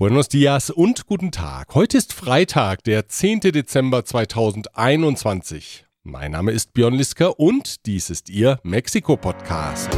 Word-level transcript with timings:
Buenos 0.00 0.28
dias 0.28 0.70
und 0.70 1.04
guten 1.04 1.30
Tag. 1.30 1.74
Heute 1.74 1.98
ist 1.98 2.14
Freitag, 2.14 2.82
der 2.84 3.06
10. 3.06 3.40
Dezember 3.40 4.02
2021. 4.02 5.84
Mein 6.04 6.32
Name 6.32 6.52
ist 6.52 6.72
Björn 6.72 6.94
Liska 6.94 7.26
und 7.26 7.84
dies 7.84 8.08
ist 8.08 8.30
Ihr 8.30 8.58
Mexiko-Podcast. 8.62 9.90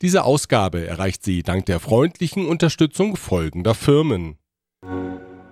Diese 0.00 0.24
Ausgabe 0.24 0.86
erreicht 0.86 1.22
Sie 1.22 1.42
dank 1.42 1.66
der 1.66 1.78
freundlichen 1.78 2.46
Unterstützung 2.46 3.16
folgender 3.16 3.74
Firmen. 3.74 4.38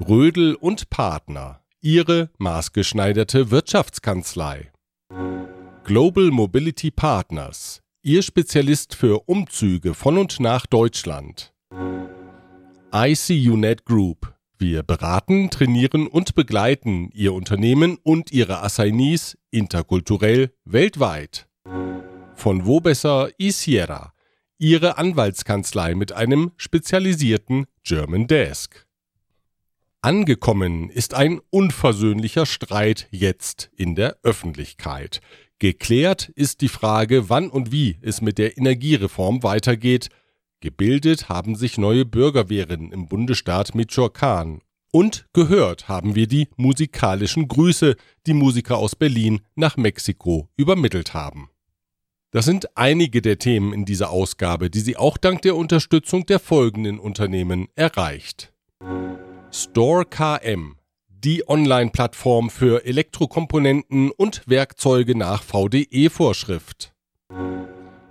Rödel 0.08 0.54
und 0.54 0.88
Partner, 0.88 1.60
Ihre 1.82 2.30
maßgeschneiderte 2.38 3.50
Wirtschaftskanzlei. 3.50 4.72
Global 5.84 6.30
Mobility 6.30 6.90
Partners, 6.90 7.82
Ihr 8.02 8.22
Spezialist 8.22 8.94
für 8.94 9.28
Umzüge 9.28 9.92
von 9.92 10.18
und 10.18 10.38
nach 10.38 10.66
Deutschland. 10.66 11.52
ICUNet 12.94 13.84
Group. 13.84 14.34
Wir 14.56 14.84
beraten, 14.84 15.50
trainieren 15.50 16.06
und 16.06 16.36
begleiten 16.36 17.10
Ihr 17.12 17.32
Unternehmen 17.32 17.98
und 18.04 18.30
Ihre 18.30 18.62
Assignees 18.62 19.36
interkulturell 19.50 20.52
weltweit. 20.64 21.48
Von 22.36 22.66
wo 22.66 22.78
besser 22.78 23.30
Isiera, 23.36 24.12
Ihre 24.58 24.96
Anwaltskanzlei 24.96 25.96
mit 25.96 26.12
einem 26.12 26.52
spezialisierten 26.56 27.66
German 27.82 28.28
Desk. 28.28 28.86
Angekommen 30.02 30.88
ist 30.88 31.14
ein 31.14 31.40
unversöhnlicher 31.50 32.46
Streit 32.46 33.08
jetzt 33.10 33.72
in 33.76 33.96
der 33.96 34.18
Öffentlichkeit. 34.22 35.20
Geklärt 35.60 36.28
ist 36.36 36.60
die 36.60 36.68
Frage, 36.68 37.28
wann 37.30 37.50
und 37.50 37.72
wie 37.72 37.98
es 38.00 38.20
mit 38.20 38.38
der 38.38 38.56
Energiereform 38.56 39.42
weitergeht. 39.42 40.08
Gebildet 40.60 41.28
haben 41.28 41.56
sich 41.56 41.78
neue 41.78 42.04
Bürgerwehren 42.04 42.92
im 42.92 43.08
Bundesstaat 43.08 43.74
Michoacán. 43.74 44.60
Und 44.92 45.26
gehört 45.32 45.88
haben 45.88 46.14
wir 46.14 46.28
die 46.28 46.48
musikalischen 46.56 47.48
Grüße, 47.48 47.96
die 48.26 48.34
Musiker 48.34 48.78
aus 48.78 48.94
Berlin 48.94 49.40
nach 49.56 49.76
Mexiko 49.76 50.48
übermittelt 50.56 51.12
haben. 51.12 51.50
Das 52.30 52.44
sind 52.44 52.76
einige 52.76 53.20
der 53.20 53.38
Themen 53.38 53.72
in 53.72 53.84
dieser 53.84 54.10
Ausgabe, 54.10 54.70
die 54.70 54.80
sie 54.80 54.96
auch 54.96 55.16
dank 55.16 55.42
der 55.42 55.56
Unterstützung 55.56 56.24
der 56.26 56.38
folgenden 56.38 57.00
Unternehmen 57.00 57.68
erreicht. 57.74 58.52
Store 59.50 60.04
KM 60.04 60.77
die 61.24 61.48
Online-Plattform 61.48 62.48
für 62.48 62.84
Elektrokomponenten 62.84 64.10
und 64.10 64.42
Werkzeuge 64.46 65.16
nach 65.16 65.42
VDE-Vorschrift. 65.42 66.92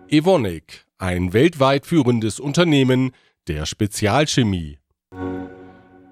Evonik, 0.09 0.85
ein 0.97 1.31
weltweit 1.31 1.85
führendes 1.85 2.39
Unternehmen 2.39 3.11
der 3.47 3.65
Spezialchemie. 3.65 4.79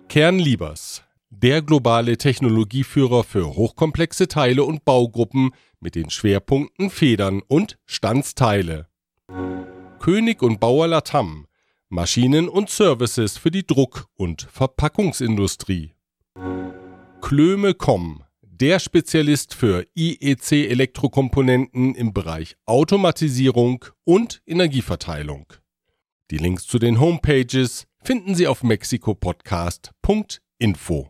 Kernliebers, 0.08 1.04
der 1.30 1.62
globale 1.62 2.18
Technologieführer 2.18 3.24
für 3.26 3.56
hochkomplexe 3.56 4.30
Teile 4.30 4.64
und 4.64 4.86
Baugruppen 4.86 5.52
mit 5.82 5.96
den 5.96 6.10
Schwerpunkten 6.10 6.90
Federn 6.90 7.42
und 7.46 7.78
Standsteile. 7.86 8.88
König 10.00 10.42
und 10.42 10.60
Bauer 10.62 10.88
Latam, 10.88 11.48
Maschinen 11.90 12.48
und 12.48 12.70
Services 12.70 13.38
für 13.38 13.52
die 13.52 13.68
Druck- 13.68 14.08
und 14.16 14.44
Verpackungsindustrie. 14.44 15.95
Klöme.com, 17.28 18.22
der 18.44 18.78
Spezialist 18.78 19.56
für 19.56 19.88
IEC-Elektrokomponenten 19.96 21.96
im 21.96 22.14
Bereich 22.14 22.56
Automatisierung 22.68 23.84
und 24.04 24.44
Energieverteilung. 24.46 25.52
Die 26.30 26.38
Links 26.38 26.68
zu 26.68 26.78
den 26.78 27.00
Homepages 27.00 27.88
finden 28.04 28.36
Sie 28.36 28.46
auf 28.46 28.62
mexikopodcast.info. 28.62 31.10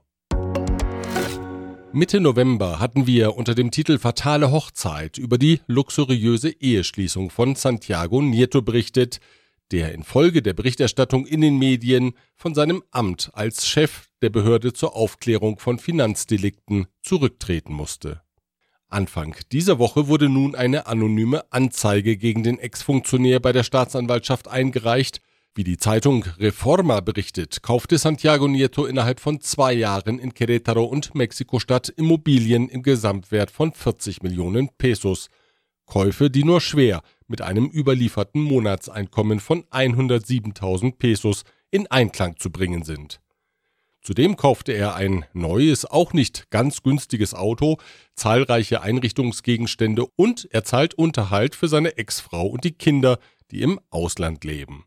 Mitte 1.91 2.22
November 2.22 2.79
hatten 2.79 3.07
wir 3.07 3.35
unter 3.35 3.53
dem 3.53 3.72
Titel 3.72 3.97
Fatale 3.97 4.51
Hochzeit 4.51 5.18
über 5.18 5.38
die 5.38 5.59
luxuriöse 5.68 6.50
Eheschließung 6.50 7.29
von 7.29 7.56
Santiago 7.56 8.22
Nieto 8.22 8.62
berichtet, 8.62 9.19
der 9.71 9.93
infolge 9.93 10.41
der 10.41 10.53
Berichterstattung 10.53 11.25
in 11.25 11.41
den 11.41 11.57
Medien 11.57 12.13
von 12.35 12.53
seinem 12.53 12.83
Amt 12.91 13.31
als 13.33 13.67
Chef 13.67 14.07
der 14.21 14.29
Behörde 14.29 14.73
zur 14.73 14.95
Aufklärung 14.95 15.59
von 15.59 15.79
Finanzdelikten 15.79 16.87
zurücktreten 17.01 17.73
musste. 17.73 18.21
Anfang 18.87 19.35
dieser 19.51 19.79
Woche 19.79 20.07
wurde 20.07 20.29
nun 20.29 20.55
eine 20.55 20.87
anonyme 20.87 21.51
Anzeige 21.51 22.17
gegen 22.17 22.43
den 22.43 22.59
Ex-Funktionär 22.59 23.39
bei 23.39 23.51
der 23.51 23.63
Staatsanwaltschaft 23.63 24.47
eingereicht. 24.47 25.21
Wie 25.55 25.63
die 25.63 25.77
Zeitung 25.77 26.25
Reforma 26.37 26.99
berichtet, 26.99 27.63
kaufte 27.63 27.97
Santiago 27.97 28.47
Nieto 28.47 28.85
innerhalb 28.85 29.19
von 29.19 29.41
zwei 29.41 29.73
Jahren 29.73 30.19
in 30.19 30.33
Querétaro 30.33 30.83
und 30.83 31.15
Mexiko-Stadt 31.15 31.89
Immobilien 31.89 32.69
im 32.69 32.83
Gesamtwert 32.83 33.51
von 33.51 33.73
40 33.73 34.21
Millionen 34.21 34.69
Pesos. 34.77 35.29
Käufe, 35.85 36.29
die 36.29 36.44
nur 36.44 36.62
schwer 36.62 37.01
mit 37.28 37.41
einem 37.41 37.69
überlieferten 37.69 38.41
Monatseinkommen 38.41 39.40
von 39.40 39.63
107.000 39.66 40.97
Pesos 40.97 41.44
in 41.72 41.88
Einklang 41.88 42.38
zu 42.38 42.51
bringen 42.51 42.84
sind. 42.84 43.22
Zudem 44.01 44.38
kaufte 44.38 44.72
er 44.72 44.95
ein 44.95 45.25
neues, 45.34 45.84
auch 45.85 46.13
nicht 46.13 46.51
ganz 46.51 46.84
günstiges 46.84 47.34
Auto, 47.34 47.78
zahlreiche 48.16 48.81
Einrichtungsgegenstände 48.81 50.06
und 50.16 50.47
er 50.51 50.63
zahlt 50.63 50.94
Unterhalt 50.94 51.56
für 51.56 51.68
seine 51.68 51.97
Ex-Frau 51.97 52.45
und 52.45 52.63
die 52.63 52.74
Kinder, 52.74 53.18
die 53.50 53.63
im 53.63 53.79
Ausland 53.90 54.44
leben. 54.44 54.85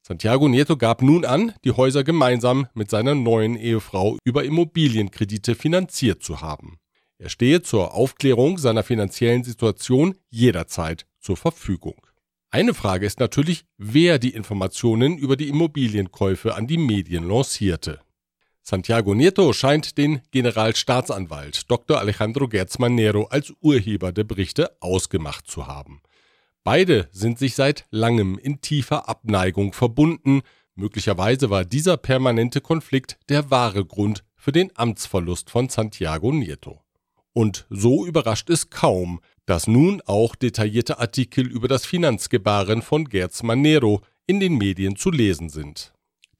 Santiago 0.00 0.48
Nieto 0.48 0.76
gab 0.76 1.02
nun 1.02 1.24
an, 1.24 1.54
die 1.64 1.72
Häuser 1.72 2.04
gemeinsam 2.04 2.68
mit 2.74 2.88
seiner 2.88 3.14
neuen 3.14 3.56
Ehefrau 3.56 4.16
über 4.24 4.44
Immobilienkredite 4.44 5.54
finanziert 5.54 6.22
zu 6.22 6.40
haben. 6.40 6.78
Er 7.22 7.28
stehe 7.28 7.62
zur 7.62 7.94
Aufklärung 7.94 8.58
seiner 8.58 8.82
finanziellen 8.82 9.44
Situation 9.44 10.16
jederzeit 10.28 11.06
zur 11.20 11.36
Verfügung. 11.36 12.04
Eine 12.50 12.74
Frage 12.74 13.06
ist 13.06 13.20
natürlich, 13.20 13.64
wer 13.78 14.18
die 14.18 14.34
Informationen 14.34 15.16
über 15.18 15.36
die 15.36 15.46
Immobilienkäufe 15.48 16.56
an 16.56 16.66
die 16.66 16.78
Medien 16.78 17.22
lancierte. 17.22 18.00
Santiago 18.60 19.14
Nieto 19.14 19.52
scheint 19.52 19.98
den 19.98 20.20
Generalstaatsanwalt 20.32 21.70
Dr. 21.70 22.00
Alejandro 22.00 22.48
Gertz 22.48 22.80
Manero 22.80 23.26
als 23.26 23.52
Urheber 23.60 24.10
der 24.10 24.24
Berichte 24.24 24.76
ausgemacht 24.80 25.46
zu 25.46 25.68
haben. 25.68 26.02
Beide 26.64 27.08
sind 27.12 27.38
sich 27.38 27.54
seit 27.54 27.86
langem 27.90 28.36
in 28.36 28.60
tiefer 28.62 29.08
Abneigung 29.08 29.72
verbunden. 29.72 30.42
Möglicherweise 30.74 31.50
war 31.50 31.64
dieser 31.64 31.98
permanente 31.98 32.60
Konflikt 32.60 33.16
der 33.28 33.52
wahre 33.52 33.84
Grund 33.84 34.24
für 34.34 34.50
den 34.50 34.76
Amtsverlust 34.76 35.50
von 35.50 35.68
Santiago 35.68 36.32
Nieto. 36.32 36.81
Und 37.32 37.66
so 37.70 38.04
überrascht 38.04 38.50
es 38.50 38.70
kaum, 38.70 39.20
dass 39.46 39.66
nun 39.66 40.02
auch 40.06 40.36
detaillierte 40.36 40.98
Artikel 40.98 41.46
über 41.46 41.68
das 41.68 41.86
Finanzgebaren 41.86 42.82
von 42.82 43.06
Gerz 43.08 43.42
Manero 43.42 44.02
in 44.26 44.40
den 44.40 44.56
Medien 44.56 44.96
zu 44.96 45.10
lesen 45.10 45.48
sind. 45.48 45.92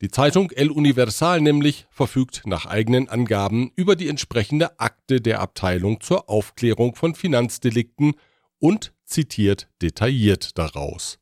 Die 0.02 0.10
Zeitung 0.10 0.50
El 0.50 0.70
Universal 0.70 1.40
nämlich 1.40 1.86
verfügt 1.90 2.42
nach 2.44 2.66
eigenen 2.66 3.08
Angaben 3.08 3.70
über 3.76 3.94
die 3.94 4.08
entsprechende 4.08 4.80
Akte 4.80 5.20
der 5.20 5.40
Abteilung 5.40 6.00
zur 6.00 6.28
Aufklärung 6.28 6.96
von 6.96 7.14
Finanzdelikten 7.14 8.14
und 8.58 8.92
zitiert 9.04 9.68
detailliert 9.80 10.58
daraus. 10.58 11.18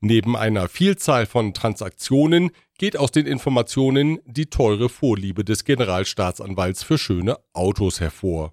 Neben 0.00 0.36
einer 0.36 0.68
Vielzahl 0.68 1.26
von 1.26 1.54
Transaktionen 1.54 2.50
geht 2.76 2.96
aus 2.96 3.12
den 3.12 3.26
Informationen 3.26 4.18
die 4.26 4.46
teure 4.46 4.88
Vorliebe 4.88 5.44
des 5.44 5.64
Generalstaatsanwalts 5.64 6.82
für 6.82 6.98
schöne 6.98 7.38
Autos 7.52 8.00
hervor. 8.00 8.52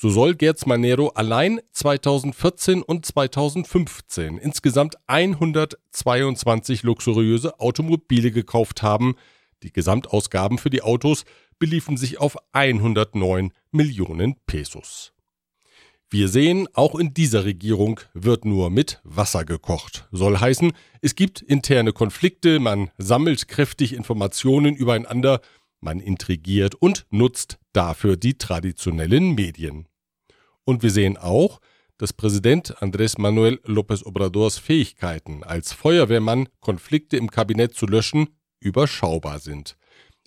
So 0.00 0.10
soll 0.10 0.36
Gerz 0.36 0.64
Manero 0.64 1.08
allein 1.08 1.60
2014 1.72 2.82
und 2.82 3.04
2015 3.04 4.38
insgesamt 4.38 4.94
122 5.08 6.84
luxuriöse 6.84 7.58
Automobile 7.58 8.30
gekauft 8.30 8.84
haben. 8.84 9.16
Die 9.64 9.72
Gesamtausgaben 9.72 10.58
für 10.58 10.70
die 10.70 10.82
Autos 10.82 11.24
beliefen 11.58 11.96
sich 11.96 12.20
auf 12.20 12.36
109 12.52 13.50
Millionen 13.72 14.36
Pesos. 14.46 15.14
Wir 16.08 16.28
sehen, 16.28 16.68
auch 16.74 16.94
in 16.94 17.12
dieser 17.12 17.44
Regierung 17.44 17.98
wird 18.14 18.44
nur 18.44 18.70
mit 18.70 19.00
Wasser 19.02 19.44
gekocht. 19.44 20.06
Soll 20.12 20.38
heißen, 20.38 20.74
es 21.02 21.16
gibt 21.16 21.42
interne 21.42 21.92
Konflikte, 21.92 22.60
man 22.60 22.92
sammelt 22.98 23.48
kräftig 23.48 23.94
Informationen 23.94 24.76
übereinander 24.76 25.40
man 25.80 26.00
intrigiert 26.00 26.74
und 26.74 27.06
nutzt 27.10 27.58
dafür 27.78 28.16
die 28.16 28.36
traditionellen 28.36 29.36
Medien. 29.36 29.86
Und 30.64 30.82
wir 30.82 30.90
sehen 30.90 31.16
auch, 31.16 31.60
dass 31.96 32.12
Präsident 32.12 32.76
Andrés 32.78 33.20
Manuel 33.20 33.60
López 33.64 34.04
Obradors 34.04 34.58
Fähigkeiten, 34.58 35.44
als 35.44 35.72
Feuerwehrmann 35.72 36.48
Konflikte 36.58 37.16
im 37.16 37.30
Kabinett 37.30 37.74
zu 37.74 37.86
löschen, 37.86 38.30
überschaubar 38.58 39.38
sind. 39.38 39.76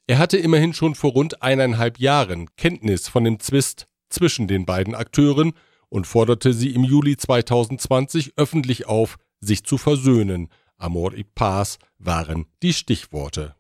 Er 0.08 0.18
hatte 0.18 0.38
immerhin 0.38 0.74
schon 0.74 0.96
vor 0.96 1.12
rund 1.12 1.44
eineinhalb 1.44 2.00
Jahren 2.00 2.48
Kenntnis 2.56 3.10
von 3.10 3.26
dem 3.26 3.38
Zwist 3.42 3.88
zwischen 4.10 4.48
den 4.48 4.66
beiden 4.66 4.96
Akteuren 4.96 5.52
und 5.90 6.08
forderte 6.08 6.54
sie 6.54 6.74
im 6.74 6.86
Juli 6.86 7.18
2020 7.18 8.34
öffentlich 8.38 8.88
auf, 8.88 9.18
sich 9.42 9.66
zu 9.66 9.78
versöhnen, 9.78 10.48
Amor 10.78 11.14
y 11.14 11.26
Paz 11.36 11.80
waren 12.00 12.46
die 12.64 12.74
Stichworte. 12.74 13.56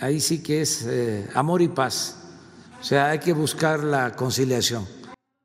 Ahí 0.00 0.20
sí 0.20 0.42
que 0.42 0.60
es 0.60 0.84
eh, 0.84 1.28
amor 1.32 1.60
y 1.60 1.68
paz. 1.68 2.25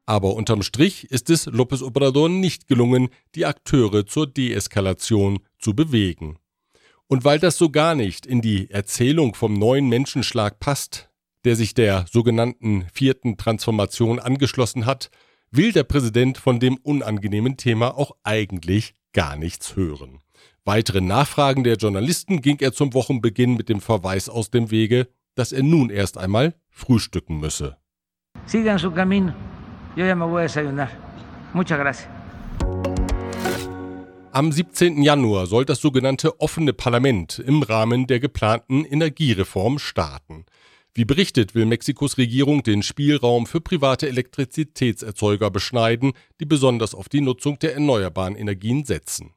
Aber 0.06 0.36
unterm 0.36 0.62
Strich 0.62 1.10
ist 1.12 1.30
es 1.30 1.48
López 1.48 1.82
Obrador 1.82 2.30
nicht 2.30 2.68
gelungen, 2.68 3.10
die 3.36 3.46
Akteure 3.46 4.06
zur 4.06 4.28
Deeskalation 4.28 5.40
zu 5.60 5.74
bewegen. 5.74 6.38
Und 7.08 7.24
weil 7.24 7.40
das 7.40 7.58
so 7.58 7.70
gar 7.70 7.96
nicht 7.96 8.26
in 8.26 8.42
die 8.42 8.70
Erzählung 8.70 9.36
vom 9.36 9.54
neuen 9.54 9.88
Menschenschlag 9.90 10.60
passt, 10.60 11.10
der 11.46 11.56
sich 11.56 11.74
der 11.74 12.06
sogenannten 12.10 12.88
vierten 12.94 13.38
Transformation 13.38 14.20
angeschlossen 14.20 14.86
hat, 14.86 15.10
will 15.52 15.72
der 15.72 15.84
Präsident 15.84 16.38
von 16.38 16.60
dem 16.60 16.78
unangenehmen 16.78 17.58
Thema 17.58 17.98
auch 17.98 18.12
eigentlich 18.24 18.94
gar 19.14 19.36
nichts 19.36 19.76
hören. 19.76 20.20
Weiteren 20.64 21.08
Nachfragen 21.08 21.64
der 21.64 21.76
Journalisten 21.76 22.42
ging 22.42 22.60
er 22.60 22.72
zum 22.72 22.94
Wochenbeginn 22.94 23.56
mit 23.56 23.68
dem 23.68 23.82
Verweis 23.82 24.30
aus 24.30 24.52
dem 24.52 24.72
Wege, 24.72 25.08
dass 25.36 25.52
er 25.52 25.64
nun 25.64 25.90
erst 25.90 26.18
einmal 26.18 26.56
frühstücken 26.72 27.40
müsse. 27.40 27.78
Sigan 28.46 28.80
su 28.80 28.92
camino. 28.92 29.34
Yo 29.96 30.06
ya 30.06 30.16
me 30.16 30.26
voy 30.26 30.40
a 30.40 30.44
desayunar. 30.44 30.90
Muchas 31.54 31.78
gracias. 31.78 32.10
Am 34.34 34.50
17. 34.50 35.04
Januar 35.04 35.46
soll 35.46 35.66
das 35.66 35.82
sogenannte 35.82 36.40
offene 36.40 36.72
Parlament 36.72 37.38
im 37.40 37.64
Rahmen 37.64 38.08
der 38.08 38.22
geplanten 38.22 38.86
Energiereform 38.86 39.78
starten. 39.78 40.46
Wie 40.94 41.04
berichtet, 41.04 41.54
will 41.54 41.66
Mexikos 41.66 42.18
Regierung 42.18 42.64
den 42.64 42.82
Spielraum 42.82 43.46
für 43.46 43.60
private 43.60 44.08
Elektrizitätserzeuger 44.08 45.52
beschneiden, 45.52 46.14
die 46.40 46.46
besonders 46.46 46.96
auf 46.96 47.10
die 47.10 47.20
Nutzung 47.20 47.60
der 47.60 47.74
erneuerbaren 47.74 48.36
Energien 48.36 48.86
setzen. 48.86 49.34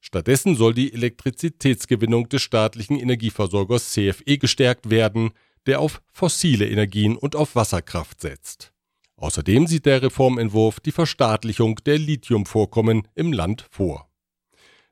Stattdessen 0.00 0.54
soll 0.54 0.72
die 0.72 0.94
Elektrizitätsgewinnung 0.94 2.30
des 2.30 2.40
staatlichen 2.40 2.98
Energieversorgers 2.98 3.90
CFE 3.92 4.38
gestärkt 4.38 4.88
werden, 4.88 5.32
der 5.66 5.80
auf 5.80 6.02
fossile 6.12 6.68
Energien 6.68 7.16
und 7.16 7.36
auf 7.36 7.54
Wasserkraft 7.54 8.20
setzt. 8.20 8.72
Außerdem 9.16 9.66
sieht 9.66 9.86
der 9.86 10.02
Reformentwurf 10.02 10.80
die 10.80 10.92
Verstaatlichung 10.92 11.76
der 11.86 11.98
Lithiumvorkommen 11.98 13.08
im 13.14 13.32
Land 13.32 13.66
vor. 13.70 14.08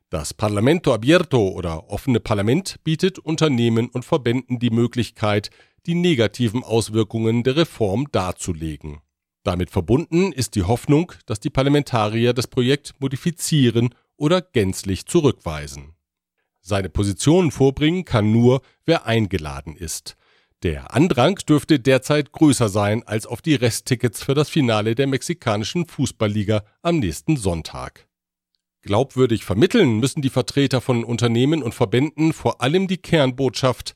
Das 0.09 0.33
Parlamento 0.33 0.93
Abierto 0.93 1.49
oder 1.49 1.89
offene 1.89 2.19
Parlament 2.19 2.77
bietet 2.83 3.19
Unternehmen 3.19 3.89
und 3.89 4.05
Verbänden 4.05 4.59
die 4.59 4.69
Möglichkeit, 4.69 5.49
die 5.85 5.95
negativen 5.95 6.63
Auswirkungen 6.63 7.43
der 7.43 7.57
Reform 7.57 8.07
darzulegen. 8.11 8.99
Damit 9.43 9.69
verbunden 9.69 10.33
ist 10.33 10.55
die 10.55 10.63
Hoffnung, 10.63 11.13
dass 11.25 11.39
die 11.39 11.49
Parlamentarier 11.49 12.33
das 12.33 12.47
Projekt 12.47 12.95
modifizieren 12.99 13.95
oder 14.17 14.41
gänzlich 14.41 15.05
zurückweisen. 15.05 15.93
Seine 16.61 16.89
Positionen 16.89 17.51
vorbringen 17.51 18.03
kann 18.03 18.31
nur, 18.31 18.61
wer 18.85 19.05
eingeladen 19.05 19.77
ist. 19.77 20.17
Der 20.63 20.95
Andrang 20.95 21.35
dürfte 21.47 21.79
derzeit 21.79 22.31
größer 22.31 22.67
sein 22.67 23.03
als 23.03 23.27
auf 23.27 23.41
die 23.41 23.55
Resttickets 23.55 24.23
für 24.23 24.33
das 24.33 24.49
Finale 24.49 24.95
der 24.95 25.05
mexikanischen 25.05 25.85
Fußballliga 25.85 26.63
am 26.81 26.97
nächsten 26.97 27.37
Sonntag. 27.37 28.07
Glaubwürdig 28.81 29.43
vermitteln 29.43 29.99
müssen 29.99 30.21
die 30.21 30.29
Vertreter 30.29 30.81
von 30.81 31.03
Unternehmen 31.03 31.61
und 31.61 31.75
Verbänden 31.75 32.33
vor 32.33 32.61
allem 32.61 32.87
die 32.87 32.97
Kernbotschaft, 32.97 33.93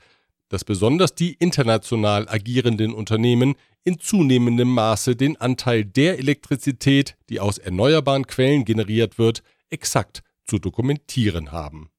dass 0.49 0.65
besonders 0.65 1.15
die 1.15 1.33
international 1.33 2.27
agierenden 2.27 2.93
Unternehmen 2.93 3.55
in 3.83 3.99
zunehmendem 3.99 4.69
Maße 4.69 5.15
den 5.15 5.37
Anteil 5.37 5.85
der 5.85 6.19
Elektrizität, 6.19 7.15
die 7.29 7.39
aus 7.39 7.57
erneuerbaren 7.57 8.27
Quellen 8.27 8.65
generiert 8.65 9.17
wird, 9.17 9.43
exakt 9.69 10.23
zu 10.43 10.59
dokumentieren 10.59 11.51
haben. 11.51 11.90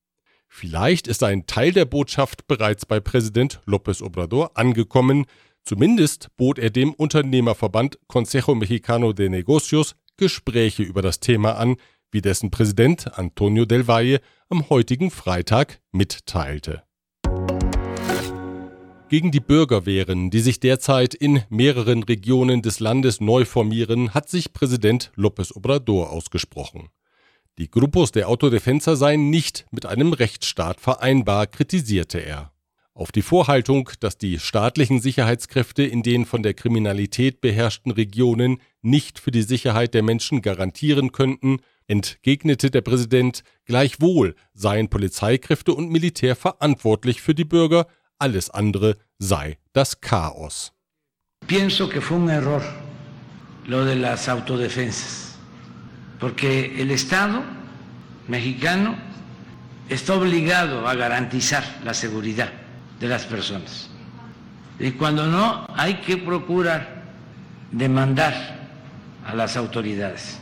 Vielleicht 0.54 1.08
ist 1.08 1.22
ein 1.22 1.46
Teil 1.46 1.72
der 1.72 1.86
Botschaft 1.86 2.46
bereits 2.46 2.84
bei 2.84 3.00
Präsident 3.00 3.62
López 3.66 4.02
Obrador 4.02 4.50
angekommen, 4.54 5.24
zumindest 5.64 6.28
bot 6.36 6.58
er 6.58 6.68
dem 6.68 6.92
Unternehmerverband 6.92 7.98
Consejo 8.06 8.54
Mexicano 8.54 9.14
de 9.14 9.30
Negocios 9.30 9.96
Gespräche 10.18 10.82
über 10.82 11.00
das 11.00 11.20
Thema 11.20 11.52
an, 11.56 11.76
wie 12.10 12.20
dessen 12.20 12.50
Präsident 12.50 13.18
Antonio 13.18 13.64
del 13.64 13.88
Valle 13.88 14.20
am 14.50 14.68
heutigen 14.68 15.10
Freitag 15.10 15.80
mitteilte 15.90 16.82
gegen 19.08 19.30
die 19.30 19.40
Bürgerwehren, 19.40 20.30
die 20.30 20.40
sich 20.40 20.58
derzeit 20.58 21.12
in 21.12 21.42
mehreren 21.50 22.02
Regionen 22.02 22.62
des 22.62 22.80
Landes 22.80 23.20
neu 23.20 23.44
formieren, 23.44 24.14
hat 24.14 24.30
sich 24.30 24.54
Präsident 24.54 25.12
López 25.16 25.54
Obrador 25.54 26.10
ausgesprochen. 26.10 26.88
Die 27.58 27.70
Grupos 27.70 28.12
der 28.12 28.28
Autodefensa 28.28 28.96
seien 28.96 29.30
nicht 29.30 29.66
mit 29.70 29.84
einem 29.86 30.12
Rechtsstaat 30.12 30.80
vereinbar, 30.80 31.46
kritisierte 31.46 32.18
er. 32.18 32.52
Auf 32.94 33.10
die 33.10 33.22
Vorhaltung, 33.22 33.90
dass 34.00 34.18
die 34.18 34.38
staatlichen 34.38 35.00
Sicherheitskräfte 35.00 35.82
in 35.82 36.02
den 36.02 36.26
von 36.26 36.42
der 36.42 36.52
Kriminalität 36.52 37.40
beherrschten 37.40 37.90
Regionen 37.90 38.58
nicht 38.82 39.18
für 39.18 39.30
die 39.30 39.42
Sicherheit 39.42 39.94
der 39.94 40.02
Menschen 40.02 40.42
garantieren 40.42 41.12
könnten, 41.12 41.60
entgegnete 41.86 42.70
der 42.70 42.82
Präsident, 42.82 43.44
gleichwohl 43.64 44.34
seien 44.52 44.88
Polizeikräfte 44.88 45.72
und 45.74 45.90
Militär 45.90 46.36
verantwortlich 46.36 47.22
für 47.22 47.34
die 47.34 47.44
Bürger, 47.44 47.86
alles 48.18 48.50
andere 48.50 48.96
sei 49.18 49.58
das 49.72 50.00
Chaos. 50.00 50.72
Pienso 51.46 51.88
que 51.88 52.00
fue 52.00 52.18
un 52.18 52.28
error 52.28 52.62
lo 53.66 53.84
de 53.84 53.94
las 53.94 54.28
autodefensas, 54.28 55.31
porque 56.22 56.80
el 56.80 56.92
Estado 56.92 57.42
mexicano 58.28 58.94
está 59.88 60.14
obligado 60.14 60.86
a 60.86 60.94
garantizar 60.94 61.64
la 61.82 61.94
seguridad 61.94 62.48
de 63.00 63.08
las 63.08 63.24
personas. 63.24 63.90
Y 64.78 64.92
cuando 64.92 65.26
no, 65.26 65.66
hay 65.76 65.94
que 65.94 66.18
procurar 66.18 67.02
demandar 67.72 68.34
a 69.26 69.34
las 69.34 69.56
autoridades. 69.56 70.38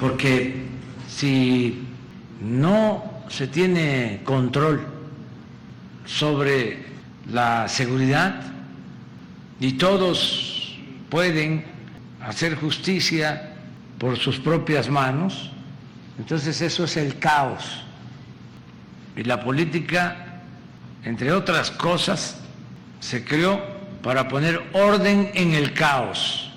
Porque 0.00 0.68
si 1.06 1.86
no 2.40 3.24
se 3.28 3.46
tiene 3.46 4.22
control 4.24 4.86
sobre 6.06 6.82
la 7.30 7.68
seguridad 7.68 8.40
y 9.60 9.72
todos 9.72 10.78
pueden 11.10 11.66
hacer 12.22 12.54
justicia 12.54 13.50
por 14.04 14.18
sus 14.18 14.38
propias 14.38 14.90
manos, 14.90 15.50
entonces 16.18 16.60
eso 16.60 16.84
es 16.84 16.98
el 16.98 17.18
caos. 17.18 17.64
Y 19.16 19.22
la 19.22 19.42
política, 19.42 20.42
entre 21.04 21.32
otras 21.32 21.70
cosas, 21.70 22.38
se 23.00 23.24
creó 23.24 23.58
para 24.02 24.28
poner 24.28 24.60
orden 24.74 25.30
en 25.32 25.54
el 25.54 25.72
caos. 25.72 26.50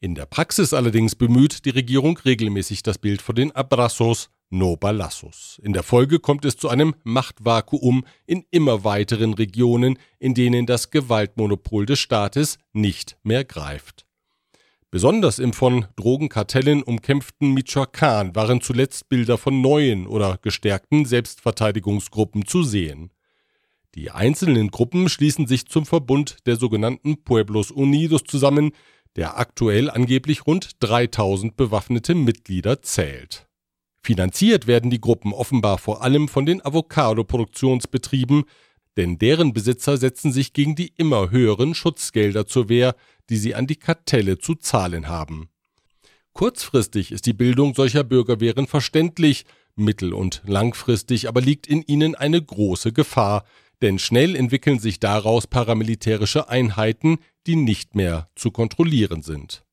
In 0.00 0.14
der 0.14 0.26
Praxis 0.26 0.72
allerdings 0.72 1.16
bemüht 1.16 1.64
die 1.64 1.70
Regierung 1.70 2.16
regelmäßig 2.24 2.84
das 2.84 2.98
Bild 2.98 3.20
von 3.20 3.34
den 3.34 3.50
Abrazos, 3.50 4.30
no 4.48 4.76
balazos. 4.76 5.60
In 5.64 5.72
der 5.72 5.82
Folge 5.82 6.20
kommt 6.20 6.44
es 6.44 6.56
zu 6.56 6.68
einem 6.68 6.94
Machtvakuum 7.02 8.04
in 8.26 8.44
immer 8.52 8.84
weiteren 8.84 9.34
Regionen, 9.34 9.98
in 10.20 10.34
denen 10.34 10.66
das 10.66 10.90
Gewaltmonopol 10.90 11.84
des 11.84 11.98
Staates 11.98 12.58
nicht 12.72 13.16
mehr 13.24 13.42
greift. 13.42 14.06
Besonders 14.92 15.38
im 15.38 15.52
von 15.52 15.86
Drogenkartellen 15.94 16.82
umkämpften 16.82 17.56
Michoacán 17.56 18.34
waren 18.34 18.60
zuletzt 18.60 19.08
Bilder 19.08 19.38
von 19.38 19.60
neuen 19.60 20.08
oder 20.08 20.38
gestärkten 20.42 21.04
Selbstverteidigungsgruppen 21.04 22.44
zu 22.44 22.64
sehen. 22.64 23.12
Die 23.94 24.10
einzelnen 24.10 24.72
Gruppen 24.72 25.08
schließen 25.08 25.46
sich 25.46 25.66
zum 25.66 25.86
Verbund 25.86 26.38
der 26.46 26.56
sogenannten 26.56 27.22
Pueblos 27.22 27.70
Unidos 27.70 28.24
zusammen, 28.24 28.72
der 29.14 29.38
aktuell 29.38 29.90
angeblich 29.90 30.46
rund 30.46 30.70
3000 30.80 31.56
bewaffnete 31.56 32.16
Mitglieder 32.16 32.82
zählt. 32.82 33.46
Finanziert 34.02 34.66
werden 34.66 34.90
die 34.90 35.00
Gruppen 35.00 35.32
offenbar 35.32 35.78
vor 35.78 36.02
allem 36.02 36.26
von 36.26 36.46
den 36.46 36.64
Avocado-Produktionsbetrieben, 36.64 38.44
denn 38.96 39.18
deren 39.18 39.52
Besitzer 39.52 39.96
setzen 39.96 40.32
sich 40.32 40.52
gegen 40.52 40.74
die 40.74 40.92
immer 40.96 41.30
höheren 41.30 41.74
Schutzgelder 41.74 42.46
zur 42.46 42.68
Wehr, 42.68 42.96
die 43.30 43.36
sie 43.36 43.54
an 43.54 43.66
die 43.66 43.76
Kartelle 43.76 44.38
zu 44.38 44.54
zahlen 44.54 45.08
haben. 45.08 45.48
Kurzfristig 46.32 47.12
ist 47.12 47.26
die 47.26 47.32
Bildung 47.32 47.74
solcher 47.74 48.04
Bürgerwehren 48.04 48.66
verständlich, 48.66 49.46
mittel- 49.74 50.12
und 50.12 50.42
langfristig 50.44 51.28
aber 51.28 51.40
liegt 51.40 51.66
in 51.66 51.82
ihnen 51.82 52.14
eine 52.14 52.42
große 52.42 52.92
Gefahr, 52.92 53.44
denn 53.82 53.98
schnell 53.98 54.36
entwickeln 54.36 54.78
sich 54.78 55.00
daraus 55.00 55.46
paramilitärische 55.46 56.48
Einheiten, 56.48 57.18
die 57.46 57.56
nicht 57.56 57.94
mehr 57.94 58.28
zu 58.36 58.50
kontrollieren 58.50 59.22
sind. 59.22 59.64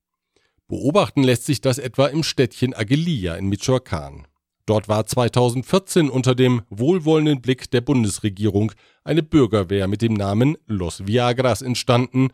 Beobachten 0.68 1.24
lässt 1.24 1.46
sich 1.46 1.62
das 1.62 1.78
etwa 1.78 2.08
im 2.08 2.24
Städtchen 2.24 2.74
Aguililla 2.74 3.36
in 3.36 3.52
Michoacán. 3.52 4.26
Dort 4.66 4.90
war 4.90 5.06
2014 5.06 6.10
unter 6.10 6.36
dem 6.36 6.62
wohlwollenden 6.70 7.42
Blick 7.42 7.72
der 7.72 7.80
Bundesregierung 7.80 8.74
eine 9.06 9.24
Bürgerwehr 9.24 9.88
mit 9.88 10.02
dem 10.02 10.14
Namen 10.14 10.58
Los 10.66 11.08
Viagras 11.08 11.62
entstanden. 11.62 12.30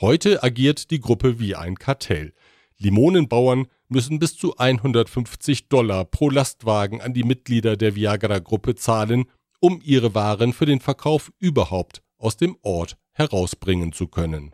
Heute 0.00 0.44
agiert 0.44 0.92
die 0.92 1.00
Gruppe 1.00 1.40
wie 1.40 1.56
ein 1.56 1.74
Kartell. 1.74 2.32
Limonenbauern 2.76 3.66
müssen 3.88 4.20
bis 4.20 4.36
zu 4.36 4.56
150 4.56 5.66
Dollar 5.66 6.04
pro 6.04 6.30
Lastwagen 6.30 7.00
an 7.00 7.14
die 7.14 7.24
Mitglieder 7.24 7.76
der 7.76 7.96
Viagra-Gruppe 7.96 8.76
zahlen, 8.76 9.24
um 9.58 9.80
ihre 9.82 10.14
Waren 10.14 10.52
für 10.52 10.66
den 10.66 10.78
Verkauf 10.78 11.32
überhaupt 11.40 12.02
aus 12.16 12.36
dem 12.36 12.56
Ort 12.62 12.96
herausbringen 13.10 13.92
zu 13.92 14.06
können. 14.06 14.52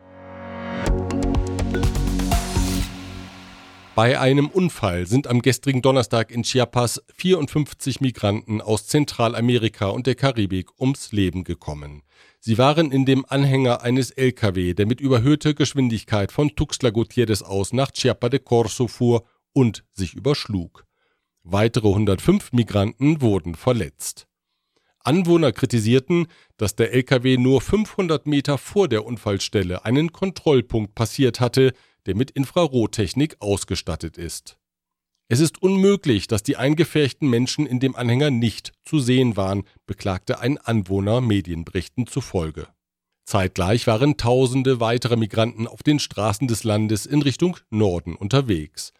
Bei 3.93 4.19
einem 4.19 4.47
Unfall 4.47 5.05
sind 5.05 5.27
am 5.27 5.43
gestrigen 5.43 5.83
Donnerstag 5.83 6.31
in 6.31 6.41
Chiapas 6.41 7.03
54 7.17 8.01
Migranten 8.01 8.61
aus 8.61 8.87
Zentralamerika 8.87 9.89
und 9.89 10.07
der 10.07 10.15
Karibik 10.15 10.81
ums 10.81 11.11
Leben 11.11 11.43
gekommen. 11.43 12.01
Sie 12.47 12.59
waren 12.59 12.91
in 12.91 13.05
dem 13.05 13.25
Anhänger 13.27 13.81
eines 13.81 14.11
LKW, 14.11 14.75
der 14.75 14.85
mit 14.85 15.01
überhöhter 15.01 15.55
Geschwindigkeit 15.55 16.31
von 16.31 16.55
Tuxtla 16.55 16.91
Gutierrez 16.91 17.41
aus 17.41 17.73
nach 17.73 17.89
Chiapa 17.89 18.29
de 18.29 18.39
Corso 18.39 18.87
fuhr 18.87 19.25
und 19.51 19.83
sich 19.93 20.13
überschlug. 20.13 20.85
Weitere 21.41 21.87
105 21.87 22.53
Migranten 22.53 23.19
wurden 23.21 23.55
verletzt. 23.55 24.27
Anwohner 24.99 25.53
kritisierten, 25.53 26.27
dass 26.57 26.75
der 26.75 26.93
LKW 26.93 27.37
nur 27.37 27.61
500 27.61 28.27
Meter 28.27 28.59
vor 28.59 28.87
der 28.89 29.07
Unfallstelle 29.07 29.83
einen 29.83 30.11
Kontrollpunkt 30.11 30.93
passiert 30.93 31.39
hatte, 31.39 31.73
der 32.05 32.15
mit 32.15 32.29
Infrarottechnik 32.29 33.37
ausgestattet 33.39 34.19
ist. 34.19 34.59
Es 35.27 35.39
ist 35.39 35.61
unmöglich, 35.61 36.27
dass 36.27 36.43
die 36.43 36.55
eingefärchten 36.55 37.27
Menschen 37.27 37.65
in 37.65 37.79
dem 37.79 37.95
Anhänger 37.95 38.29
nicht 38.29 38.73
zu 38.83 38.99
sehen 38.99 39.35
waren, 39.35 39.63
beklagte 39.87 40.39
ein 40.39 40.59
Anwohner 40.59 41.19
Medienberichten 41.19 42.05
zufolge. 42.05 42.67
Zeitgleich 43.25 43.87
waren 43.87 44.17
tausende 44.17 44.79
weitere 44.79 45.15
Migranten 45.15 45.65
auf 45.65 45.81
den 45.81 45.97
Straßen 45.97 46.47
des 46.47 46.63
Landes 46.63 47.07
in 47.07 47.23
Richtung 47.23 47.57
Norden 47.71 48.15
unterwegs. 48.15 48.93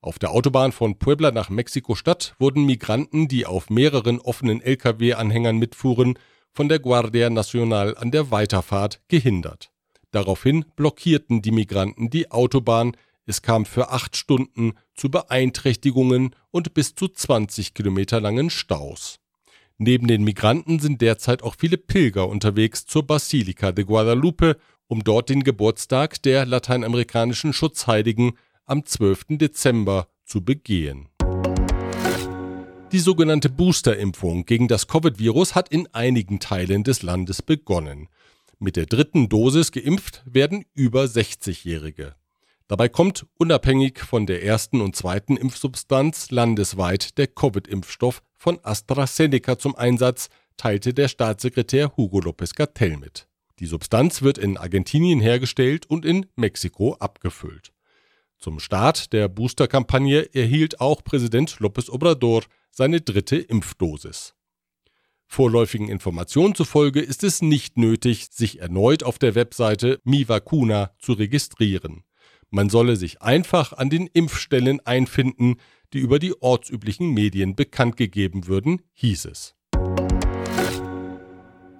Auf 0.00 0.20
der 0.20 0.30
Autobahn 0.30 0.70
von 0.70 0.98
Puebla 0.98 1.32
nach 1.32 1.50
Mexiko-Stadt 1.50 2.36
wurden 2.38 2.64
Migranten, 2.64 3.26
die 3.26 3.44
auf 3.44 3.68
mehreren 3.68 4.20
offenen 4.20 4.60
Lkw-Anhängern 4.60 5.56
mitfuhren, 5.56 6.16
von 6.52 6.68
der 6.68 6.78
Guardia 6.78 7.28
Nacional 7.28 7.96
an 7.96 8.12
der 8.12 8.30
Weiterfahrt 8.30 9.00
gehindert. 9.08 9.72
Daraufhin 10.12 10.64
blockierten 10.76 11.42
die 11.42 11.50
Migranten 11.50 12.08
die 12.08 12.30
Autobahn, 12.30 12.96
es 13.26 13.42
kam 13.42 13.64
für 13.64 13.90
acht 13.90 14.16
Stunden 14.16 14.72
zu 14.94 15.10
Beeinträchtigungen 15.10 16.34
und 16.50 16.74
bis 16.74 16.94
zu 16.94 17.08
20 17.08 17.74
Kilometer 17.74 18.20
langen 18.20 18.50
Staus. 18.50 19.18
Neben 19.78 20.06
den 20.06 20.24
Migranten 20.24 20.78
sind 20.78 21.00
derzeit 21.00 21.42
auch 21.42 21.54
viele 21.58 21.76
Pilger 21.76 22.28
unterwegs 22.28 22.86
zur 22.86 23.06
Basilika 23.06 23.72
de 23.72 23.84
Guadalupe, 23.84 24.56
um 24.86 25.02
dort 25.02 25.28
den 25.28 25.42
Geburtstag 25.44 26.22
der 26.22 26.46
lateinamerikanischen 26.46 27.52
Schutzheiligen 27.52 28.32
am 28.66 28.84
12. 28.84 29.38
Dezember 29.38 30.08
zu 30.24 30.44
begehen. 30.44 31.08
Die 32.92 32.98
sogenannte 32.98 33.48
Boosterimpfung 33.48 34.44
gegen 34.44 34.68
das 34.68 34.86
Covid-Virus 34.86 35.54
hat 35.54 35.70
in 35.70 35.88
einigen 35.94 36.40
Teilen 36.40 36.84
des 36.84 37.02
Landes 37.02 37.40
begonnen. 37.40 38.08
Mit 38.58 38.76
der 38.76 38.86
dritten 38.86 39.28
Dosis 39.28 39.72
geimpft 39.72 40.22
werden 40.26 40.64
über 40.74 41.04
60-Jährige. 41.04 42.14
Dabei 42.72 42.88
kommt 42.88 43.26
unabhängig 43.36 43.98
von 43.98 44.24
der 44.24 44.44
ersten 44.44 44.80
und 44.80 44.96
zweiten 44.96 45.36
Impfsubstanz 45.36 46.30
landesweit 46.30 47.18
der 47.18 47.26
Covid-Impfstoff 47.26 48.22
von 48.38 48.58
AstraZeneca 48.62 49.58
zum 49.58 49.76
Einsatz, 49.76 50.30
teilte 50.56 50.94
der 50.94 51.08
Staatssekretär 51.08 51.94
Hugo 51.98 52.20
López 52.20 52.54
Gatell 52.54 52.96
mit. 52.96 53.28
Die 53.58 53.66
Substanz 53.66 54.22
wird 54.22 54.38
in 54.38 54.56
Argentinien 54.56 55.20
hergestellt 55.20 55.84
und 55.84 56.06
in 56.06 56.24
Mexiko 56.34 56.94
abgefüllt. 56.94 57.74
Zum 58.38 58.58
Start 58.58 59.12
der 59.12 59.28
Booster-Kampagne 59.28 60.34
erhielt 60.34 60.80
auch 60.80 61.04
Präsident 61.04 61.58
López 61.58 61.90
Obrador 61.90 62.42
seine 62.70 63.02
dritte 63.02 63.36
Impfdosis. 63.36 64.34
Vorläufigen 65.26 65.90
Informationen 65.90 66.54
zufolge 66.54 67.00
ist 67.00 67.22
es 67.22 67.42
nicht 67.42 67.76
nötig, 67.76 68.28
sich 68.30 68.60
erneut 68.60 69.02
auf 69.02 69.18
der 69.18 69.34
Webseite 69.34 70.00
MiVacuna 70.04 70.94
zu 70.98 71.12
registrieren. 71.12 72.04
Man 72.54 72.68
solle 72.68 72.96
sich 72.96 73.22
einfach 73.22 73.72
an 73.72 73.88
den 73.88 74.06
Impfstellen 74.06 74.78
einfinden, 74.84 75.56
die 75.94 76.00
über 76.00 76.18
die 76.18 76.34
ortsüblichen 76.42 77.08
Medien 77.08 77.56
bekannt 77.56 77.96
gegeben 77.96 78.46
würden, 78.46 78.82
hieß 78.92 79.24
es. 79.24 79.54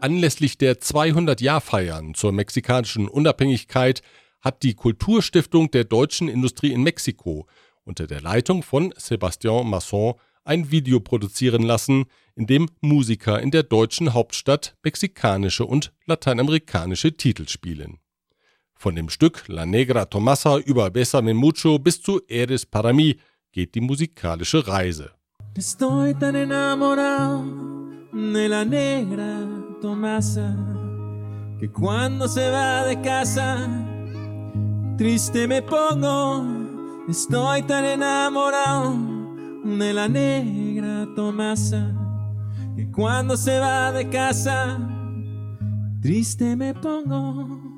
Anlässlich 0.00 0.56
der 0.56 0.80
200-Jahr-Feiern 0.80 2.14
zur 2.14 2.32
mexikanischen 2.32 3.06
Unabhängigkeit 3.06 4.00
hat 4.40 4.62
die 4.62 4.72
Kulturstiftung 4.72 5.70
der 5.70 5.84
deutschen 5.84 6.28
Industrie 6.28 6.72
in 6.72 6.82
Mexiko 6.82 7.46
unter 7.84 8.06
der 8.06 8.22
Leitung 8.22 8.62
von 8.62 8.94
Sebastian 8.96 9.68
Masson 9.68 10.14
ein 10.42 10.70
Video 10.70 11.00
produzieren 11.00 11.62
lassen, 11.64 12.06
in 12.34 12.46
dem 12.46 12.70
Musiker 12.80 13.42
in 13.42 13.50
der 13.50 13.62
deutschen 13.62 14.14
Hauptstadt 14.14 14.74
mexikanische 14.82 15.66
und 15.66 15.92
lateinamerikanische 16.06 17.14
Titel 17.14 17.46
spielen. 17.46 17.98
Von 18.82 18.96
dem 18.96 19.08
Stück 19.08 19.44
La 19.46 19.64
Negra 19.64 20.06
Tomasa 20.06 20.58
über 20.58 20.90
Besame 20.90 21.34
Mucho 21.34 21.78
bis 21.78 22.02
zu 22.02 22.20
Eres 22.26 22.66
para 22.66 22.92
mí 22.92 23.16
geht 23.52 23.76
die 23.76 23.80
musikalische 23.80 24.66
Reise. 24.66 25.10
Estoy 25.56 26.14
tan 26.14 26.34
enamorado 26.34 27.44
de 28.12 28.48
la 28.48 28.64
negra 28.64 29.38
Tomasa 29.80 30.56
que 31.60 31.70
cuando 31.70 32.26
se 32.26 32.50
va 32.50 32.84
de 32.84 33.00
casa 33.00 33.68
triste 34.98 35.46
me 35.46 35.62
pongo. 35.62 36.44
Estoy 37.08 37.62
tan 37.62 37.84
enamorado 37.84 38.96
de 39.62 39.92
la 39.92 40.08
negra 40.08 41.06
Tomasa 41.14 41.94
que 42.74 42.90
cuando 42.90 43.36
se 43.36 43.60
va 43.60 43.92
de 43.92 44.08
casa 44.08 44.76
triste 46.00 46.56
me 46.56 46.74
pongo. 46.74 47.71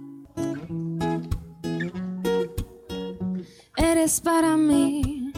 Eres 3.91 4.19
para 4.21 4.57
mí, 4.57 5.31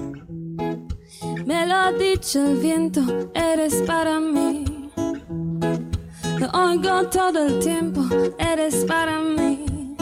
me 1.45 1.67
lo 1.67 1.75
ha 1.75 1.93
dicho 1.93 2.39
el 2.47 2.57
viento, 2.59 3.03
eres 3.35 3.83
para 3.83 4.21
mí. 4.21 4.65
Lo 6.39 6.49
oigo 6.53 7.09
todo 7.11 7.47
el 7.47 7.59
tiempo, 7.59 8.03
eres 8.39 8.85
para 8.85 9.21
mí. 9.21 9.97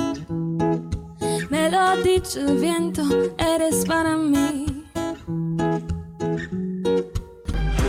Me 1.48 1.70
lo 1.70 1.78
ha 1.78 1.96
dicho 1.96 2.40
el 2.40 2.58
viento, 2.58 3.02
eres 3.38 3.84
para 3.86 4.14
mí. 4.16 4.84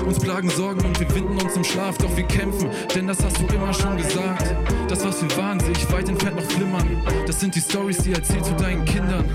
Uns 0.05 0.19
plagen 0.19 0.49
Sorgen 0.49 0.85
und 0.85 0.99
wir 0.99 1.15
winden 1.15 1.41
uns 1.41 1.55
im 1.57 1.63
Schlaf, 1.65 1.97
doch 1.97 2.15
wir 2.15 2.27
kämpfen, 2.27 2.69
denn 2.95 3.07
das 3.07 3.21
hast 3.23 3.37
du 3.41 3.45
immer 3.53 3.73
schon 3.73 3.97
gesagt. 3.97 4.55
Das, 4.87 5.05
was 5.05 5.21
wir 5.21 5.37
waren, 5.37 5.59
sehe 5.59 5.73
ich 5.73 5.91
weit 5.91 6.07
entfernt 6.07 6.37
noch 6.37 6.49
flimmern. 6.51 7.03
Das 7.27 7.39
sind 7.41 7.53
die 7.53 7.61
Stories, 7.61 7.97
die 7.97 8.13
erzählst 8.13 8.49
du 8.51 8.55
deinen 8.55 8.85
Kindern. 8.85 9.25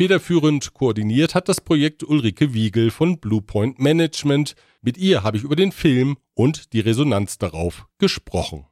Federführend 0.00 0.72
koordiniert 0.72 1.34
hat 1.34 1.50
das 1.50 1.60
Projekt 1.60 2.02
Ulrike 2.02 2.54
Wiegel 2.54 2.90
von 2.90 3.18
Bluepoint 3.18 3.78
Management. 3.78 4.54
Mit 4.80 4.96
ihr 4.96 5.22
habe 5.22 5.36
ich 5.36 5.42
über 5.42 5.56
den 5.56 5.72
Film 5.72 6.16
und 6.32 6.72
die 6.72 6.80
Resonanz 6.80 7.36
darauf 7.36 7.84
gesprochen. 7.98 8.66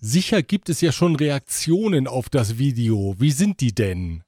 Sicher 0.00 0.42
gibt 0.42 0.68
es 0.68 0.80
ja 0.80 0.90
schon 0.90 1.14
Reaktionen 1.14 2.08
auf 2.08 2.28
das 2.28 2.58
Video. 2.58 3.14
Wie 3.16 3.30
sind 3.30 3.60
die 3.60 3.72
denn? 3.72 4.24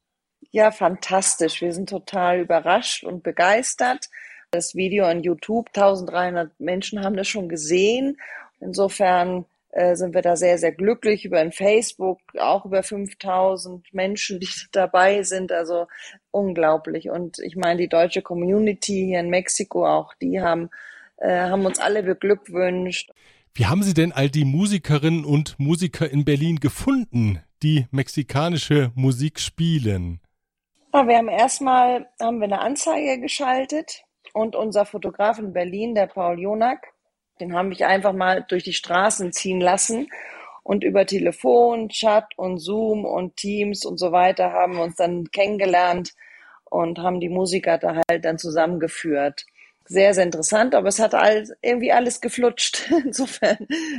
Ja, 0.53 0.71
fantastisch. 0.71 1.61
Wir 1.61 1.73
sind 1.73 1.89
total 1.89 2.43
überrascht 2.43 3.03
und 3.03 3.25
begeistert. 3.25 4.09
Das 4.53 4.77
Video 4.77 5.09
on 5.09 5.25
YouTube, 5.25 5.71
1300 5.75 6.53
Menschen 6.61 7.03
haben 7.03 7.17
das 7.17 7.27
schon 7.27 7.49
gesehen. 7.49 8.17
Insofern 8.61 9.45
äh, 9.73 9.97
sind 9.97 10.15
wir 10.15 10.23
da 10.23 10.37
sehr, 10.37 10.59
sehr 10.59 10.73
glücklich. 10.73 11.25
Über 11.25 11.41
in 11.41 11.51
Facebook 11.51 12.21
auch 12.39 12.65
über 12.65 12.83
5000 12.83 13.93
Menschen, 13.93 14.39
die 14.39 14.49
dabei 14.73 15.23
sind. 15.23 15.51
Also 15.51 15.87
unglaublich. 16.31 17.11
Und 17.11 17.39
ich 17.39 17.57
meine, 17.57 17.81
die 17.81 17.89
deutsche 17.89 18.23
Community 18.23 19.07
hier 19.07 19.21
in 19.21 19.31
Mexiko, 19.31 19.87
auch 19.87 20.15
die 20.15 20.41
haben, 20.41 20.71
äh, 21.17 21.41
haben 21.41 21.67
uns 21.67 21.81
alle 21.81 22.03
beglückwünscht. 22.03 23.11
Wie 23.55 23.67
haben 23.67 23.83
Sie 23.83 23.95
denn 23.95 24.13
all 24.13 24.31
die 24.31 24.47
Musikerinnen 24.47 25.25
und 25.25 25.59
Musiker 25.59 26.09
in 26.09 26.25
Berlin 26.25 26.57
gefunden, 26.57 27.43
die 27.63 27.87
mexikanische 27.91 28.93
Musik 28.95 29.41
spielen? 29.41 30.21
Ja, 30.95 31.07
wir 31.07 31.17
haben 31.17 31.29
erstmal 31.29 32.07
haben 32.21 32.39
wir 32.39 32.45
eine 32.45 32.61
Anzeige 32.61 33.21
geschaltet 33.21 34.05
und 34.33 34.57
unser 34.57 34.85
Fotograf 34.85 35.39
in 35.39 35.53
Berlin, 35.53 35.95
der 35.95 36.07
Paul 36.07 36.39
Jonak, 36.41 36.92
den 37.43 37.55
haben 37.55 37.71
wir 37.71 37.89
einfach 37.89 38.13
mal 38.13 38.45
durch 38.49 38.65
die 38.65 38.73
Straßen 38.73 39.33
ziehen 39.33 39.61
lassen 39.61 40.09
und 40.63 40.85
über 40.85 41.05
Telefon, 41.07 41.89
Chat 41.89 42.27
und 42.37 42.59
Zoom 42.59 43.05
und 43.05 43.37
Teams 43.37 43.85
und 43.85 43.99
so 43.99 44.13
weiter 44.13 44.53
haben 44.53 44.77
wir 44.77 44.83
uns 44.83 44.97
dann 44.97 45.31
kennengelernt 45.31 46.13
und 46.65 46.99
haben 46.99 47.21
die 47.21 47.29
Musiker 47.29 47.79
da 47.79 48.01
halt 48.09 48.25
dann 48.25 48.39
zusammengeführt 48.39 49.45
sehr, 49.85 50.15
sehr 50.15 50.25
interessant, 50.25 50.75
aber 50.75 50.89
es 50.89 50.99
hat 50.99 51.15
all, 51.15 51.47
irgendwie 51.61 51.93
alles 51.93 52.21
geflutscht. 52.21 52.91
Insofern 53.05 53.59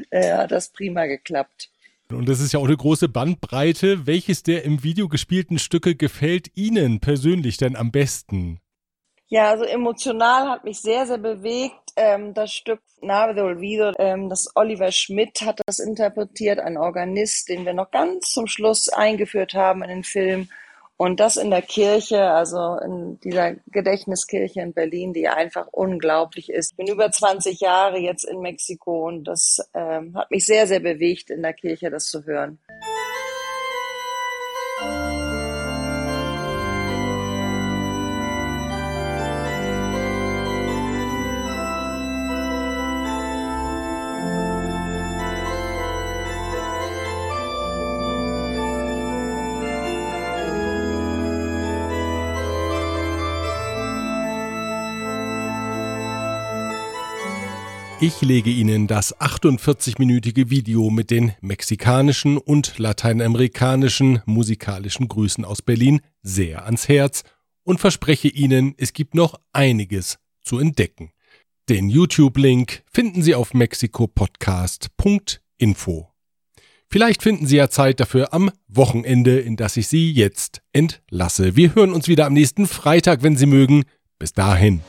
äh, 0.09 0.33
hat 0.33 0.51
das 0.51 0.69
prima 0.69 1.05
geklappt. 1.05 1.69
Und 2.09 2.27
das 2.29 2.39
ist 2.39 2.53
ja 2.53 2.59
auch 2.59 2.65
eine 2.65 2.77
große 2.77 3.09
Bandbreite. 3.09 4.05
Welches 4.05 4.43
der 4.43 4.63
im 4.65 4.83
Video 4.83 5.07
gespielten 5.07 5.57
Stücke 5.57 5.95
gefällt 5.95 6.51
Ihnen 6.55 6.99
persönlich 6.99 7.57
denn 7.57 7.75
am 7.75 7.91
besten? 7.91 8.59
Ja, 9.33 9.49
also 9.49 9.63
emotional 9.63 10.47
hat 10.47 10.63
mich 10.63 10.79
sehr, 10.79 11.07
sehr 11.07 11.17
bewegt 11.17 11.93
ähm, 11.95 12.35
das 12.35 12.53
Stück 12.53 12.81
Nave 13.01 13.33
de 13.33 13.43
Olvido. 13.43 13.91
Ähm, 13.97 14.29
das 14.29 14.47
Oliver 14.53 14.91
Schmidt 14.91 15.41
hat 15.41 15.59
das 15.65 15.79
interpretiert, 15.79 16.59
ein 16.59 16.77
Organist, 16.77 17.49
den 17.49 17.65
wir 17.65 17.73
noch 17.73 17.89
ganz 17.89 18.29
zum 18.31 18.45
Schluss 18.45 18.89
eingeführt 18.89 19.55
haben 19.55 19.81
in 19.81 19.89
den 19.89 20.03
Film. 20.03 20.49
Und 20.97 21.19
das 21.19 21.37
in 21.37 21.49
der 21.49 21.63
Kirche, 21.63 22.29
also 22.29 22.77
in 22.85 23.19
dieser 23.21 23.55
Gedächtniskirche 23.71 24.61
in 24.61 24.73
Berlin, 24.73 25.13
die 25.13 25.27
einfach 25.27 25.65
unglaublich 25.71 26.51
ist. 26.51 26.73
Ich 26.73 26.77
bin 26.77 26.87
über 26.87 27.11
20 27.11 27.59
Jahre 27.59 27.97
jetzt 27.97 28.25
in 28.25 28.39
Mexiko 28.39 29.07
und 29.07 29.23
das 29.23 29.67
ähm, 29.73 30.15
hat 30.15 30.29
mich 30.29 30.45
sehr, 30.45 30.67
sehr 30.67 30.79
bewegt, 30.79 31.31
in 31.31 31.41
der 31.41 31.53
Kirche 31.53 31.89
das 31.89 32.05
zu 32.05 32.23
hören. 32.25 32.59
Ich 58.05 58.19
lege 58.19 58.49
Ihnen 58.49 58.87
das 58.87 59.15
48-minütige 59.15 60.49
Video 60.49 60.89
mit 60.89 61.09
den 61.09 61.31
mexikanischen 61.39 62.37
und 62.37 62.77
lateinamerikanischen 62.77 64.21
musikalischen 64.25 65.07
Grüßen 65.07 65.45
aus 65.45 65.61
Berlin 65.61 66.01
sehr 66.21 66.65
ans 66.65 66.89
Herz 66.89 67.23
und 67.63 67.79
verspreche 67.79 68.27
Ihnen, 68.27 68.75
es 68.75 68.91
gibt 68.91 69.15
noch 69.15 69.39
einiges 69.53 70.19
zu 70.41 70.59
entdecken. 70.59 71.13
Den 71.69 71.87
YouTube-Link 71.87 72.83
finden 72.91 73.21
Sie 73.21 73.35
auf 73.35 73.53
mexikopodcast.info. 73.53 76.09
Vielleicht 76.89 77.23
finden 77.23 77.47
Sie 77.47 77.55
ja 77.55 77.69
Zeit 77.69 78.01
dafür 78.01 78.33
am 78.33 78.51
Wochenende, 78.67 79.39
in 79.39 79.55
das 79.55 79.77
ich 79.77 79.87
Sie 79.87 80.11
jetzt 80.11 80.61
entlasse. 80.73 81.55
Wir 81.55 81.73
hören 81.73 81.93
uns 81.93 82.09
wieder 82.09 82.25
am 82.25 82.33
nächsten 82.33 82.67
Freitag, 82.67 83.23
wenn 83.23 83.37
Sie 83.37 83.45
mögen. 83.45 83.85
Bis 84.19 84.33
dahin. 84.33 84.81